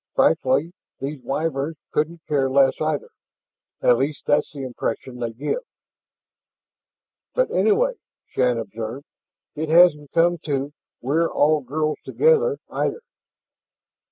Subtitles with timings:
[0.15, 3.09] Frankly, these Wyverns couldn't care less either;
[3.83, 5.61] at least that's the impression they give."
[7.35, 9.05] "But anyway," Shann observed,
[9.55, 13.01] "it hasn't come to 'we're all girls together' either."